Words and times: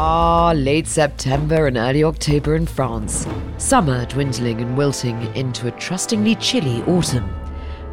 Ah, 0.00 0.52
late 0.54 0.86
September 0.86 1.66
and 1.66 1.76
early 1.76 2.04
October 2.04 2.54
in 2.54 2.66
France. 2.66 3.26
Summer 3.56 4.06
dwindling 4.06 4.60
and 4.60 4.78
wilting 4.78 5.20
into 5.34 5.66
a 5.66 5.72
trustingly 5.72 6.36
chilly 6.36 6.84
autumn. 6.84 7.28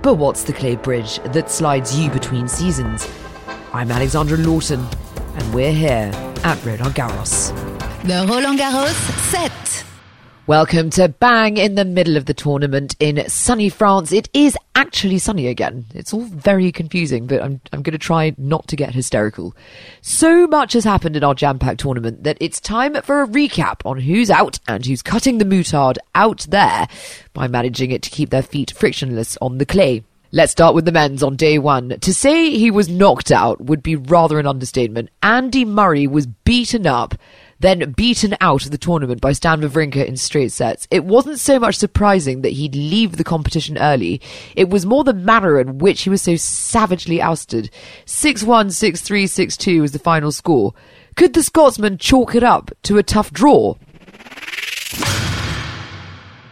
But 0.03 0.13
what's 0.13 0.43
the 0.43 0.53
clay 0.53 0.75
bridge 0.75 1.17
that 1.33 1.49
slides 1.49 1.97
you 1.97 2.11
between 2.11 2.47
seasons? 2.47 3.07
I'm 3.73 3.89
Alexandra 3.89 4.37
Lawton, 4.37 4.85
and 5.33 5.51
we're 5.51 5.71
here 5.73 6.11
at 6.43 6.63
Roland 6.63 6.93
Garros. 6.93 7.49
The 8.03 8.23
Roland 8.31 8.59
Garros 8.59 8.93
set. 9.31 9.94
Welcome 10.47 10.91
to 10.91 11.09
bang 11.09 11.57
in 11.57 11.73
the 11.73 11.83
middle 11.83 12.17
of 12.17 12.25
the 12.27 12.33
tournament 12.35 12.95
in 12.99 13.27
sunny 13.27 13.67
France. 13.67 14.11
It 14.11 14.29
is 14.31 14.55
actually 14.75 15.17
sunny 15.17 15.47
again. 15.47 15.85
It's 15.95 16.13
all 16.13 16.21
very 16.21 16.71
confusing, 16.71 17.25
but 17.25 17.41
I'm, 17.41 17.59
I'm 17.73 17.81
going 17.81 17.93
to 17.93 17.97
try 17.97 18.35
not 18.37 18.67
to 18.67 18.75
get 18.75 18.93
hysterical. 18.93 19.55
So 20.01 20.45
much 20.45 20.73
has 20.73 20.83
happened 20.83 21.15
in 21.15 21.23
our 21.23 21.33
jam-packed 21.33 21.79
tournament 21.79 22.25
that 22.25 22.37
it's 22.39 22.59
time 22.59 22.93
for 23.01 23.23
a 23.23 23.27
recap 23.27 23.77
on 23.85 23.97
who's 23.97 24.29
out 24.29 24.59
and 24.67 24.85
who's 24.85 25.01
cutting 25.01 25.39
the 25.39 25.45
moutarde 25.45 25.97
out 26.13 26.45
there 26.47 26.87
by 27.33 27.47
managing 27.47 27.89
it 27.89 28.03
to 28.03 28.11
keep 28.11 28.29
their 28.29 28.43
feet 28.43 28.69
frictionless 28.69 29.39
on 29.41 29.57
the 29.57 29.65
clay. 29.65 30.03
Let's 30.31 30.51
start 30.51 30.75
with 30.75 30.85
the 30.85 30.91
men's 30.91 31.23
on 31.23 31.37
day 31.37 31.57
one. 31.57 31.97
To 32.01 32.13
say 32.13 32.51
he 32.51 32.69
was 32.69 32.89
knocked 32.89 33.31
out 33.31 33.61
would 33.61 33.81
be 33.81 33.95
rather 33.95 34.37
an 34.37 34.45
understatement. 34.45 35.09
Andy 35.23 35.65
Murray 35.65 36.05
was 36.05 36.27
beaten 36.27 36.85
up 36.85 37.15
then 37.65 37.91
beaten 37.93 38.35
out 38.41 38.65
of 38.65 38.71
the 38.71 38.77
tournament 38.77 39.19
by 39.21 39.31
Stan 39.31 39.61
Wawrinka 39.61 40.05
in 40.05 40.17
straight 40.17 40.51
sets. 40.51 40.87
It 40.91 41.03
wasn't 41.03 41.39
so 41.39 41.59
much 41.59 41.75
surprising 41.75 42.41
that 42.41 42.53
he'd 42.53 42.75
leave 42.75 43.17
the 43.17 43.23
competition 43.23 43.77
early. 43.77 44.21
It 44.55 44.69
was 44.69 44.85
more 44.85 45.03
the 45.03 45.13
manner 45.13 45.59
in 45.59 45.79
which 45.79 46.03
he 46.03 46.09
was 46.09 46.21
so 46.21 46.35
savagely 46.35 47.21
ousted. 47.21 47.71
6-1, 48.05 48.67
6-3, 48.67 49.23
6-2 49.23 49.81
was 49.81 49.91
the 49.93 49.99
final 49.99 50.31
score. 50.31 50.73
Could 51.15 51.33
the 51.33 51.43
Scotsman 51.43 51.97
chalk 51.97 52.35
it 52.35 52.43
up 52.43 52.71
to 52.83 52.97
a 52.97 53.03
tough 53.03 53.31
draw? 53.31 53.75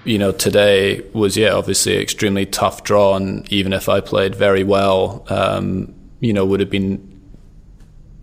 You 0.06 0.18
know, 0.18 0.32
today 0.32 1.02
was, 1.14 1.38
yeah, 1.38 1.54
obviously 1.54 1.98
extremely 1.98 2.46
tough 2.46 2.84
draw, 2.84 3.16
and 3.16 3.50
even 3.52 3.72
if 3.72 3.88
I 3.88 4.02
played 4.02 4.36
very 4.36 4.64
well, 4.64 5.26
um, 5.30 5.94
you 6.20 6.34
know, 6.34 6.46
would 6.46 6.60
have 6.60 6.70
been 6.70 7.13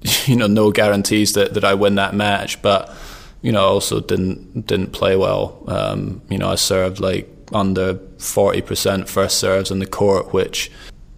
you 0.26 0.36
know 0.36 0.46
no 0.46 0.70
guarantees 0.70 1.34
that, 1.34 1.54
that 1.54 1.64
I 1.64 1.74
win 1.74 1.96
that 1.96 2.14
match, 2.14 2.60
but 2.62 2.94
you 3.42 3.52
know 3.52 3.62
also 3.62 4.00
didn't 4.00 4.66
didn't 4.66 4.92
play 4.92 5.16
well. 5.16 5.62
Um, 5.66 6.22
you 6.28 6.38
know 6.38 6.48
I 6.48 6.54
served 6.54 7.00
like 7.00 7.28
under 7.52 7.94
forty 8.18 8.62
percent 8.62 9.08
first 9.08 9.38
serves 9.38 9.70
in 9.70 9.78
the 9.78 9.86
court, 9.86 10.32
which 10.32 10.70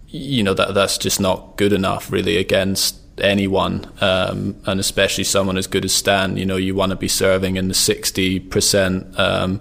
you 0.09 0.43
know 0.43 0.55
that 0.55 0.75
that's 0.75 0.99
just 0.99 1.21
not 1.21 1.57
good 1.57 1.73
enough 1.73 2.11
really 2.11 2.37
against 2.37 2.97
anyone, 3.19 3.91
um, 4.01 4.57
and 4.67 4.81
especially 4.81 5.25
someone 5.25 5.57
as 5.57 5.67
good 5.67 5.85
as 5.85 5.93
Stan. 5.93 6.37
You 6.37 6.47
know 6.47 6.57
you 6.57 6.75
want 6.75 6.91
to 6.91 6.97
be 6.97 7.09
serving 7.09 7.57
in 7.57 7.69
the 7.69 7.75
sixty 7.75 8.41
percent. 8.41 9.19
Um, 9.19 9.61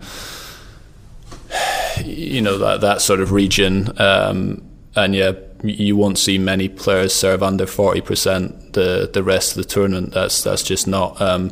you 2.03 2.41
know 2.41 2.57
that 2.57 2.81
that 2.81 3.01
sort 3.01 3.21
of 3.21 3.31
region, 3.31 3.99
um, 4.01 4.63
and 4.95 5.13
yeah 5.13 5.33
you 5.63 5.95
won't 5.95 6.17
see 6.17 6.37
many 6.37 6.69
players 6.69 7.13
serve 7.13 7.43
under 7.43 7.65
forty 7.65 8.01
percent 8.01 8.73
the 8.73 9.09
the 9.11 9.23
rest 9.23 9.51
of 9.51 9.57
the 9.57 9.69
tournament. 9.69 10.13
That's 10.13 10.43
that's 10.43 10.63
just 10.63 10.87
not 10.87 11.21
um, 11.21 11.51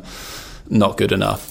not 0.68 0.96
good 0.96 1.12
enough. 1.12 1.46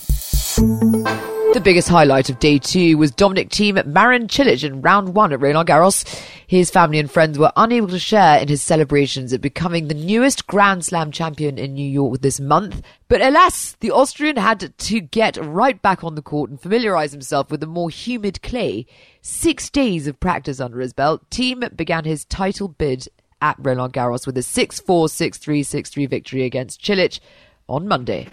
The 1.60 1.64
biggest 1.64 1.90
highlight 1.90 2.30
of 2.30 2.40
day 2.40 2.58
two 2.58 2.98
was 2.98 3.12
Dominic 3.12 3.50
Thiem 3.50 3.86
Marin 3.86 4.28
Cilic 4.28 4.64
in 4.64 4.82
round 4.82 5.14
one 5.14 5.34
at 5.34 5.42
Roland 5.42 5.68
Garros. 5.68 6.06
His 6.48 6.72
family 6.72 7.00
and 7.00 7.12
friends 7.12 7.38
were 7.38 7.52
unable 7.58 7.90
to 7.90 8.00
share 8.00 8.40
in 8.40 8.48
his 8.48 8.62
celebrations 8.62 9.34
at 9.34 9.42
becoming 9.42 9.90
the 9.90 9.94
newest 9.94 10.48
Grand 10.48 10.86
Slam 10.86 11.12
champion 11.12 11.58
in 11.58 11.74
New 11.74 11.86
York 11.86 12.22
this 12.22 12.40
month. 12.40 12.82
But 13.10 13.20
alas, 13.20 13.76
the 13.82 13.92
Austrian 13.92 14.38
had 14.38 14.74
to 14.78 15.02
get 15.02 15.36
right 15.36 15.82
back 15.82 16.02
on 16.02 16.16
the 16.16 16.22
court 16.22 16.50
and 16.50 16.62
familiarise 16.62 17.12
himself 17.12 17.52
with 17.52 17.60
the 17.60 17.68
more 17.68 17.90
humid 17.90 18.42
clay. 18.42 18.86
Six 19.22 19.70
days 19.70 20.08
of 20.08 20.18
practice 20.22 20.62
under 20.62 20.80
his 20.80 20.94
belt, 20.94 21.30
Thiem 21.30 21.76
began 21.76 22.06
his 22.06 22.24
title 22.24 22.70
bid 22.70 23.10
at 23.42 23.58
Roland 23.60 23.92
Garros 23.92 24.26
with 24.26 24.38
a 24.38 24.44
6 24.44 24.80
4 24.80 25.10
6 25.10 25.38
3 25.38 25.64
6 25.64 25.90
3 25.90 26.06
victory 26.06 26.46
against 26.46 26.82
Cilic 26.82 27.20
on 27.68 27.86
Monday 27.86 28.30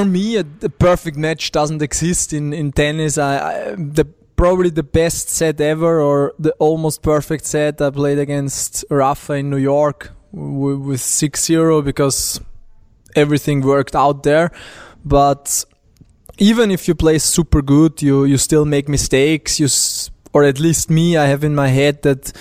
for 0.00 0.08
me, 0.08 0.36
a, 0.36 0.44
a, 0.62 0.68
perfect 0.68 1.16
match 1.16 1.52
doesn't 1.52 1.82
exist 1.82 2.32
in 2.32 2.52
in 2.52 2.72
tennis. 2.72 3.18
I, 3.18 3.32
I, 3.38 3.74
the 3.76 4.04
probably 4.36 4.70
the 4.70 4.82
best 4.82 5.28
set 5.28 5.60
ever, 5.60 6.00
or 6.00 6.32
the 6.38 6.52
almost 6.58 7.02
perfect 7.02 7.44
set 7.44 7.80
I 7.80 7.90
played 7.90 8.18
against 8.18 8.84
Rafa 8.90 9.34
in 9.34 9.50
New 9.50 9.58
York 9.58 10.12
with 10.32 11.00
6-0 11.00 11.84
because 11.84 12.40
everything 13.14 13.60
worked 13.60 13.94
out 13.94 14.22
there. 14.22 14.50
But 15.04 15.64
even 16.38 16.70
if 16.70 16.88
you 16.88 16.94
play 16.94 17.18
super 17.18 17.62
good, 17.62 18.00
you 18.00 18.24
you 18.24 18.38
still 18.38 18.64
make 18.64 18.88
mistakes. 18.88 19.60
You 19.60 19.68
or 20.32 20.44
at 20.44 20.58
least 20.58 20.90
me, 20.90 21.16
I 21.16 21.26
have 21.26 21.44
in 21.44 21.54
my 21.54 21.68
head 21.68 22.02
that 22.02 22.32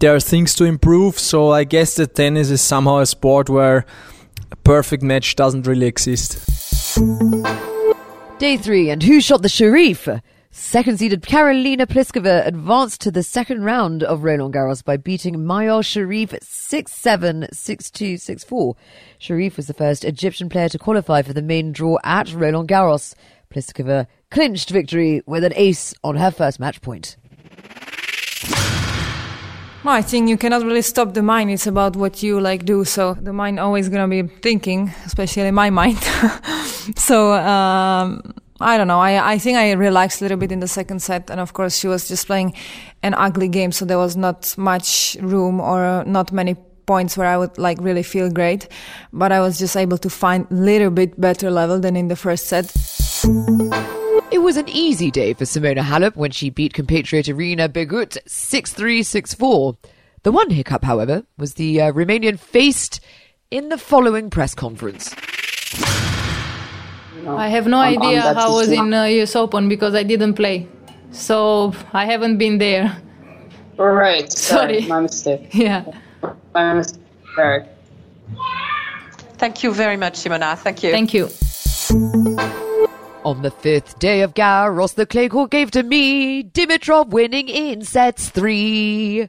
there 0.00 0.14
are 0.14 0.20
things 0.20 0.54
to 0.54 0.64
improve. 0.64 1.18
So 1.18 1.52
I 1.52 1.64
guess 1.64 1.94
that 1.94 2.14
tennis 2.14 2.50
is 2.50 2.60
somehow 2.60 2.98
a 2.98 3.06
sport 3.06 3.48
where 3.48 3.84
a 4.50 4.56
perfect 4.56 5.02
match 5.02 5.36
doesn't 5.36 5.66
really 5.66 5.86
exist. 5.86 6.55
Day 8.38 8.56
three, 8.56 8.88
and 8.88 9.02
who 9.02 9.20
shot 9.20 9.42
the 9.42 9.50
Sharif? 9.50 10.08
Second 10.50 10.98
seeded 10.98 11.20
Karolina 11.20 11.86
Pliskova 11.86 12.46
advanced 12.46 13.02
to 13.02 13.10
the 13.10 13.22
second 13.22 13.64
round 13.64 14.02
of 14.02 14.24
Roland 14.24 14.54
Garros 14.54 14.82
by 14.82 14.96
beating 14.96 15.34
Mayar 15.34 15.82
Sherif 15.82 16.42
6 16.42 16.90
7, 16.90 17.48
6 17.52 17.90
2, 17.90 18.16
6 18.16 18.44
4. 18.44 18.76
Sherif 19.20 19.58
was 19.58 19.66
the 19.66 19.74
first 19.74 20.06
Egyptian 20.06 20.48
player 20.48 20.70
to 20.70 20.78
qualify 20.78 21.20
for 21.20 21.34
the 21.34 21.42
main 21.42 21.70
draw 21.70 21.98
at 22.02 22.32
Roland 22.32 22.70
Garros. 22.70 23.14
Pliskova 23.52 24.06
clinched 24.30 24.70
victory 24.70 25.20
with 25.26 25.44
an 25.44 25.52
ace 25.54 25.92
on 26.02 26.16
her 26.16 26.30
first 26.30 26.58
match 26.58 26.80
point. 26.80 27.18
Well, 29.86 29.94
I 29.94 30.02
think 30.02 30.28
you 30.28 30.36
cannot 30.36 30.64
really 30.64 30.82
stop 30.82 31.14
the 31.14 31.22
mind. 31.22 31.48
It's 31.52 31.68
about 31.68 31.94
what 31.94 32.20
you 32.20 32.40
like 32.40 32.64
do. 32.64 32.84
So 32.84 33.14
the 33.14 33.32
mind 33.32 33.60
always 33.60 33.88
gonna 33.88 34.08
be 34.08 34.22
thinking, 34.42 34.92
especially 35.04 35.52
my 35.52 35.70
mind. 35.70 36.02
so 36.96 37.34
um, 37.34 38.34
I 38.58 38.78
don't 38.78 38.88
know. 38.88 38.98
I 38.98 39.34
I 39.34 39.38
think 39.38 39.56
I 39.56 39.70
relaxed 39.74 40.20
a 40.20 40.24
little 40.24 40.38
bit 40.38 40.50
in 40.50 40.58
the 40.58 40.66
second 40.66 41.02
set, 41.02 41.30
and 41.30 41.38
of 41.38 41.52
course 41.52 41.78
she 41.78 41.86
was 41.86 42.08
just 42.08 42.26
playing 42.26 42.54
an 43.04 43.14
ugly 43.14 43.46
game, 43.46 43.70
so 43.70 43.84
there 43.84 43.98
was 43.98 44.16
not 44.16 44.58
much 44.58 45.16
room 45.20 45.60
or 45.60 46.02
not 46.04 46.32
many 46.32 46.56
points 46.86 47.16
where 47.16 47.28
I 47.28 47.36
would 47.36 47.56
like 47.56 47.78
really 47.80 48.02
feel 48.02 48.28
great. 48.28 48.66
But 49.12 49.30
I 49.30 49.38
was 49.38 49.56
just 49.56 49.76
able 49.76 49.98
to 49.98 50.10
find 50.10 50.48
a 50.50 50.54
little 50.54 50.90
bit 50.90 51.20
better 51.20 51.48
level 51.48 51.78
than 51.78 51.94
in 51.94 52.08
the 52.08 52.16
first 52.16 52.46
set. 52.48 52.74
It 54.46 54.54
was 54.54 54.56
an 54.58 54.68
easy 54.68 55.10
day 55.10 55.34
for 55.34 55.42
Simona 55.42 55.80
Halep 55.80 56.14
when 56.14 56.30
she 56.30 56.50
beat 56.50 56.72
compatriot 56.72 57.26
Irina 57.26 57.68
Begu 57.68 58.06
6-3, 58.06 59.00
6-4. 59.00 59.76
The 60.22 60.30
one 60.30 60.50
hiccup, 60.50 60.84
however, 60.84 61.24
was 61.36 61.54
the 61.54 61.80
uh, 61.80 61.90
Romanian 61.90 62.38
faced 62.38 63.00
in 63.50 63.70
the 63.70 63.76
following 63.76 64.30
press 64.30 64.54
conference. 64.54 65.12
I 67.26 67.48
have 67.48 67.66
no 67.66 67.78
on, 67.78 67.86
idea 67.86 68.22
on 68.24 68.36
how 68.36 68.54
was 68.54 68.70
in 68.70 68.94
uh, 68.94 69.02
US 69.06 69.34
Open 69.34 69.68
because 69.68 69.96
I 69.96 70.04
didn't 70.04 70.34
play. 70.34 70.68
So 71.10 71.74
I 71.92 72.04
haven't 72.04 72.38
been 72.38 72.58
there. 72.58 72.96
Right. 73.76 74.30
Sorry. 74.38 74.82
Sorry. 74.82 74.88
My 74.88 75.00
mistake. 75.00 75.48
Yeah. 75.54 75.86
My 76.54 76.74
mistake. 76.74 77.02
Sorry. 77.34 77.66
Thank 79.38 79.64
you 79.64 79.74
very 79.74 79.96
much, 79.96 80.20
Simona. 80.20 80.56
Thank 80.56 80.84
you. 80.84 80.92
Thank 80.92 81.14
you. 81.14 81.30
On 83.26 83.42
the 83.42 83.50
fifth 83.50 83.98
day 83.98 84.20
of 84.20 84.34
Garros, 84.34 84.94
the 84.94 85.04
clay 85.04 85.28
court 85.28 85.50
gave 85.50 85.72
to 85.72 85.82
me 85.82 86.44
Dimitrov 86.44 87.08
winning 87.08 87.48
in 87.48 87.82
sets 87.82 88.28
three. 88.28 89.28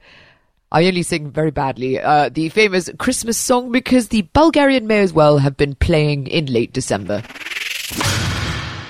I 0.72 0.85
only 0.85 1.02
sing 1.02 1.32
very 1.32 1.49
badly 1.49 1.99
uh, 1.99 2.29
the 2.29 2.49
famous 2.49 2.91
Christmas 2.99 3.40
song 3.40 3.72
because 3.72 4.09
the 4.09 4.22
Bulgarian 4.34 4.85
may 4.85 4.99
as 4.99 5.14
well 5.14 5.40
have 5.40 5.58
been 5.58 5.73
playing 5.73 6.28
in 6.28 6.46
late 6.46 6.73
December. 6.73 7.23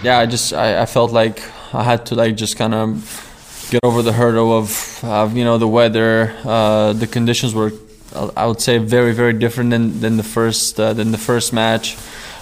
Yeah, 0.04 0.20
I 0.20 0.26
just 0.26 0.52
I, 0.52 0.82
I 0.82 0.86
felt 0.86 1.14
like 1.14 1.42
I 1.74 1.84
had 1.84 2.06
to 2.08 2.16
like 2.16 2.36
just 2.36 2.58
kind 2.58 2.74
of 2.74 3.70
get 3.72 3.80
over 3.86 4.02
the 4.02 4.12
hurdle 4.12 4.52
of, 4.52 5.00
you 5.34 5.46
know 5.46 5.58
the 5.58 5.70
weather. 5.70 6.36
Uh, 6.44 6.92
the 6.92 7.08
conditions 7.08 7.56
were 7.56 7.72
I 8.36 8.46
would 8.46 8.60
say 8.60 8.78
very 8.78 9.14
very 9.14 9.32
different 9.32 9.70
than 9.70 10.02
than 10.02 10.18
the 10.18 10.24
first 10.24 10.78
uh, 10.78 10.92
than 10.92 11.14
the 11.14 11.18
first 11.18 11.54
match. 11.54 11.96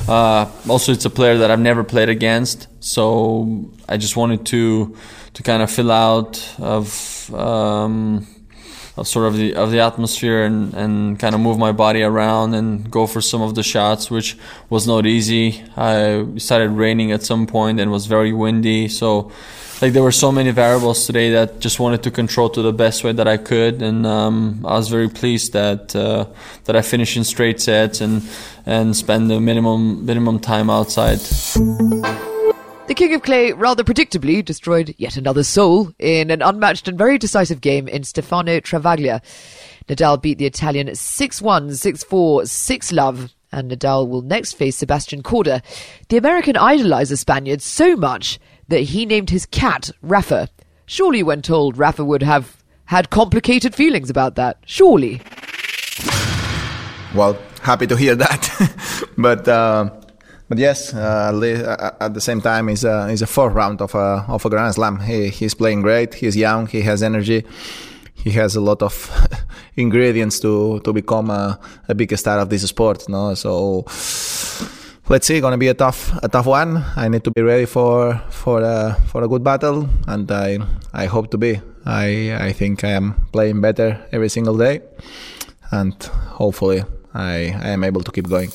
Uh, 0.07 0.49
also, 0.69 0.91
it's 0.91 1.05
a 1.05 1.09
player 1.09 1.37
that 1.37 1.51
I've 1.51 1.59
never 1.59 1.83
played 1.83 2.09
against, 2.09 2.67
so 2.79 3.65
I 3.89 3.97
just 3.97 4.15
wanted 4.15 4.45
to 4.47 4.95
to 5.33 5.43
kind 5.43 5.61
of 5.61 5.69
fill 5.69 5.91
out 5.91 6.55
of 6.59 7.33
um, 7.33 8.25
of 8.97 9.07
sort 9.07 9.27
of 9.27 9.35
the 9.35 9.55
of 9.55 9.71
the 9.71 9.79
atmosphere 9.79 10.43
and, 10.43 10.73
and 10.73 11.19
kind 11.19 11.35
of 11.35 11.41
move 11.41 11.57
my 11.57 11.71
body 11.71 12.03
around 12.03 12.53
and 12.53 12.89
go 12.89 13.07
for 13.07 13.21
some 13.21 13.41
of 13.41 13.55
the 13.55 13.63
shots, 13.63 14.09
which 14.09 14.37
was 14.69 14.87
not 14.87 15.05
easy. 15.05 15.63
I 15.75 16.25
started 16.37 16.69
raining 16.69 17.11
at 17.11 17.23
some 17.23 17.47
point 17.47 17.79
and 17.79 17.91
was 17.91 18.05
very 18.05 18.31
windy, 18.31 18.87
so 18.87 19.31
like 19.81 19.93
there 19.93 20.03
were 20.03 20.11
so 20.11 20.31
many 20.31 20.51
variables 20.51 21.05
today 21.05 21.31
that 21.31 21.59
just 21.59 21.79
wanted 21.79 22.03
to 22.03 22.11
control 22.11 22.49
to 22.49 22.61
the 22.61 22.71
best 22.71 23.03
way 23.03 23.11
that 23.11 23.27
I 23.27 23.37
could, 23.37 23.81
and 23.81 24.05
um, 24.05 24.65
I 24.65 24.73
was 24.73 24.87
very 24.89 25.09
pleased 25.09 25.53
that 25.53 25.95
uh, 25.95 26.25
that 26.65 26.75
I 26.75 26.81
finished 26.81 27.17
in 27.17 27.23
straight 27.23 27.59
sets 27.59 28.01
and 28.01 28.23
and 28.65 28.95
spend 28.95 29.29
the 29.29 29.39
minimum 29.39 30.05
minimum 30.05 30.39
time 30.39 30.69
outside. 30.69 31.19
The 32.87 32.93
King 32.93 33.15
of 33.15 33.23
Clay 33.23 33.51
rather 33.51 33.83
predictably 33.83 34.45
destroyed 34.45 34.93
yet 34.97 35.17
another 35.17 35.43
soul 35.43 35.91
in 35.97 36.29
an 36.29 36.41
unmatched 36.43 36.87
and 36.87 36.97
very 36.97 37.17
decisive 37.17 37.59
game 37.59 37.87
in 37.87 38.03
Stefano 38.03 38.59
Travaglia. 38.59 39.21
Nadal 39.89 40.21
beat 40.21 40.37
the 40.37 40.45
Italian 40.45 40.87
6-1, 40.87 41.69
6-4, 41.69 42.47
6 42.47 42.91
love, 42.91 43.33
and 43.51 43.71
Nadal 43.71 44.07
will 44.07 44.21
next 44.21 44.53
face 44.53 44.77
Sebastian 44.77 45.23
Korda. 45.23 45.61
The 46.09 46.17
American 46.17 46.57
idolized 46.57 47.11
the 47.11 47.17
Spaniard 47.17 47.61
so 47.61 47.95
much 47.95 48.39
that 48.67 48.81
he 48.81 49.05
named 49.05 49.29
his 49.29 49.45
cat 49.45 49.91
Rafa. 50.01 50.49
Surely 50.85 51.23
when 51.23 51.41
told 51.41 51.77
Rafa 51.77 52.05
would 52.05 52.23
have 52.23 52.63
had 52.85 53.09
complicated 53.09 53.73
feelings 53.73 54.09
about 54.09 54.35
that. 54.35 54.57
Surely. 54.65 55.21
Well, 57.15 57.37
happy 57.61 57.87
to 57.87 57.95
hear 57.95 58.15
that. 58.15 59.09
but 59.17 59.47
uh, 59.47 59.89
but 60.47 60.57
yes, 60.59 60.93
uh, 60.93 61.95
at 61.99 62.13
the 62.13 62.21
same 62.21 62.41
time, 62.41 62.67
he's 62.67 62.83
a, 62.83 63.09
he's 63.09 63.21
a 63.21 63.27
fourth 63.27 63.53
round 63.53 63.81
of 63.81 63.95
a 63.95 64.25
of 64.27 64.45
a 64.45 64.49
Grand 64.49 64.75
Slam. 64.75 64.99
He 64.99 65.29
he's 65.29 65.55
playing 65.55 65.81
great. 65.81 66.13
He's 66.13 66.35
young. 66.35 66.67
He 66.67 66.81
has 66.81 67.01
energy. 67.01 67.45
He 68.13 68.31
has 68.31 68.55
a 68.55 68.61
lot 68.61 68.81
of 68.81 69.09
ingredients 69.75 70.39
to 70.41 70.79
to 70.81 70.93
become 70.93 71.29
a, 71.29 71.59
a 71.87 71.95
big 71.95 72.15
star 72.17 72.39
of 72.39 72.49
this 72.49 72.63
sport. 72.63 73.09
No, 73.09 73.33
so 73.33 73.85
let's 75.09 75.27
see. 75.27 75.39
Gonna 75.39 75.57
be 75.57 75.67
a 75.67 75.73
tough 75.73 76.11
a 76.23 76.27
tough 76.29 76.45
one. 76.45 76.83
I 76.95 77.07
need 77.07 77.23
to 77.23 77.31
be 77.31 77.41
ready 77.41 77.65
for 77.65 78.21
for 78.29 78.61
a 78.61 78.97
for 79.07 79.23
a 79.23 79.27
good 79.27 79.43
battle, 79.43 79.89
and 80.07 80.31
I 80.31 80.59
I 80.93 81.05
hope 81.05 81.31
to 81.31 81.37
be. 81.37 81.61
I 81.85 82.35
I 82.39 82.53
think 82.53 82.83
I 82.83 82.91
am 82.91 83.27
playing 83.31 83.61
better 83.61 83.99
every 84.11 84.29
single 84.29 84.57
day, 84.57 84.81
and 85.71 85.93
hopefully 86.39 86.83
I 87.13 87.55
I 87.61 87.69
am 87.69 87.83
able 87.83 88.03
to 88.03 88.11
keep 88.11 88.27
going. 88.27 88.51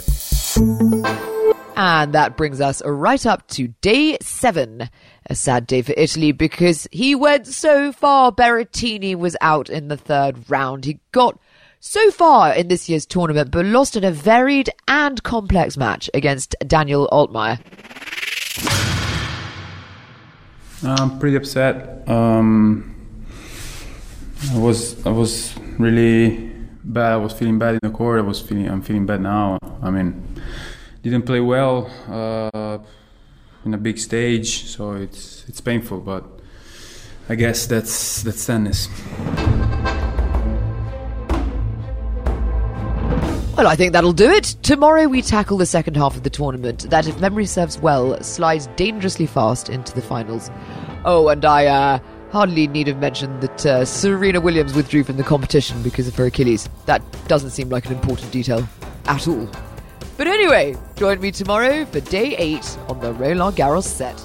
And 1.76 2.12
that 2.12 2.36
brings 2.36 2.60
us 2.60 2.82
right 2.84 3.24
up 3.24 3.46
to 3.48 3.68
day 3.80 4.18
seven. 4.20 4.90
A 5.26 5.34
sad 5.34 5.66
day 5.66 5.80
for 5.80 5.94
Italy 5.96 6.32
because 6.32 6.88
he 6.90 7.14
went 7.14 7.46
so 7.46 7.92
far. 7.92 8.32
Berrettini 8.32 9.14
was 9.14 9.36
out 9.40 9.70
in 9.70 9.88
the 9.88 9.96
third 9.96 10.50
round. 10.50 10.84
He 10.84 10.98
got 11.12 11.38
so 11.80 12.10
far 12.10 12.54
in 12.54 12.68
this 12.68 12.88
year's 12.88 13.06
tournament, 13.06 13.50
but 13.50 13.64
lost 13.64 13.96
in 13.96 14.04
a 14.04 14.10
varied 14.10 14.70
and 14.86 15.22
complex 15.22 15.76
match 15.76 16.08
against 16.14 16.54
Daniel 16.66 17.08
Altmaier. 17.10 17.58
I'm 20.82 21.18
pretty 21.18 21.36
upset. 21.36 22.08
Um, 22.08 22.94
I 24.52 24.58
was 24.58 25.04
I 25.06 25.10
was 25.10 25.54
really 25.78 26.50
bad. 26.84 27.12
I 27.12 27.16
was 27.16 27.32
feeling 27.32 27.58
bad 27.58 27.74
in 27.74 27.80
the 27.82 27.90
court. 27.90 28.18
I 28.18 28.22
was 28.22 28.40
feeling 28.40 28.68
I'm 28.68 28.82
feeling 28.82 29.04
bad 29.06 29.20
now. 29.20 29.58
I 29.82 29.90
mean, 29.90 30.22
didn't 31.02 31.22
play 31.22 31.40
well 31.40 31.90
uh, 32.08 32.78
in 33.64 33.74
a 33.74 33.78
big 33.78 33.98
stage, 33.98 34.64
so 34.66 34.92
it's 34.92 35.44
it's 35.48 35.60
painful. 35.60 36.00
But 36.00 36.24
I 37.28 37.34
guess 37.34 37.66
that's 37.66 38.22
that's 38.22 38.46
tennis. 38.46 38.88
Well, 43.60 43.68
I 43.68 43.76
think 43.76 43.92
that'll 43.92 44.14
do 44.14 44.30
it. 44.30 44.56
Tomorrow 44.62 45.06
we 45.06 45.20
tackle 45.20 45.58
the 45.58 45.66
second 45.66 45.94
half 45.94 46.16
of 46.16 46.22
the 46.22 46.30
tournament 46.30 46.88
that, 46.88 47.06
if 47.06 47.20
memory 47.20 47.44
serves 47.44 47.78
well, 47.78 48.18
slides 48.22 48.68
dangerously 48.68 49.26
fast 49.26 49.68
into 49.68 49.92
the 49.94 50.00
finals. 50.00 50.50
Oh, 51.04 51.28
and 51.28 51.44
I 51.44 51.66
uh, 51.66 51.98
hardly 52.30 52.66
need 52.68 52.86
have 52.86 52.96
mentioned 52.96 53.42
that 53.42 53.66
uh, 53.66 53.84
Serena 53.84 54.40
Williams 54.40 54.72
withdrew 54.72 55.04
from 55.04 55.18
the 55.18 55.22
competition 55.22 55.82
because 55.82 56.08
of 56.08 56.16
her 56.16 56.24
Achilles. 56.24 56.70
That 56.86 57.02
doesn't 57.28 57.50
seem 57.50 57.68
like 57.68 57.84
an 57.84 57.92
important 57.92 58.32
detail 58.32 58.66
at 59.04 59.28
all. 59.28 59.46
But 60.16 60.26
anyway, 60.26 60.74
join 60.96 61.20
me 61.20 61.30
tomorrow 61.30 61.84
for 61.84 62.00
day 62.00 62.34
8 62.38 62.78
on 62.88 63.00
the 63.00 63.12
Roland 63.12 63.58
Garros 63.58 63.84
set. 63.84 64.18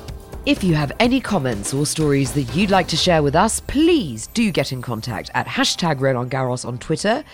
If 0.45 0.63
you 0.63 0.75
have 0.75 0.93
any 0.97 1.19
comments 1.19 1.73
or 1.73 1.85
stories 1.85 2.31
that 2.35 2.55
you'd 2.55 2.71
like 2.71 2.87
to 2.87 2.95
share 2.95 3.21
with 3.21 3.35
us, 3.35 3.59
please 3.59 4.27
do 4.27 4.49
get 4.49 4.71
in 4.71 4.81
contact 4.81 5.29
at 5.33 5.45
hashtag 5.45 5.99
Roland 5.99 6.31
Garros 6.31 6.63
on 6.65 6.77
Twitter, 6.77 7.25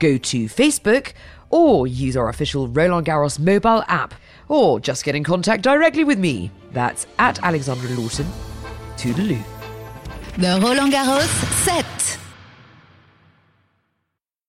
go 0.00 0.18
to 0.18 0.44
Facebook, 0.46 1.14
or 1.50 1.86
use 1.86 2.16
our 2.16 2.28
official 2.28 2.68
Roland 2.68 3.06
Garros 3.06 3.38
mobile 3.38 3.84
app, 3.88 4.14
or 4.48 4.80
just 4.80 5.04
get 5.04 5.14
in 5.14 5.24
contact 5.24 5.62
directly 5.62 6.04
with 6.04 6.18
me. 6.18 6.50
That's 6.72 7.06
at 7.18 7.42
Alexandra 7.42 7.90
Lawton. 7.90 8.26
Toodaloo. 8.96 9.42
The 10.38 10.58
Roland 10.62 10.92
Garros 10.92 11.28
set. 11.64 12.25